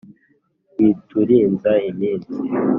witurinza 0.79 1.71
iminsi. 1.89 2.35